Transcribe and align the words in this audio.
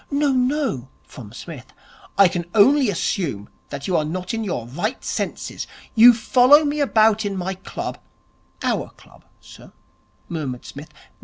('No 0.09 0.31
no,' 0.31 0.89
from 1.03 1.31
Psmith.) 1.31 1.73
'I 2.17 2.27
can 2.29 2.45
only 2.55 2.89
assume 2.89 3.49
that 3.69 3.87
you 3.87 3.95
are 3.95 4.03
not 4.03 4.33
in 4.33 4.43
your 4.43 4.65
right 4.65 5.05
senses. 5.05 5.67
You 5.93 6.11
follow 6.11 6.65
me 6.65 6.79
about 6.79 7.23
in 7.23 7.37
my 7.37 7.53
club' 7.53 7.99
'Our 8.63 8.89
club, 8.97 9.25
sir,' 9.39 9.73
murmured 10.27 10.65
Psmith. 10.65 10.89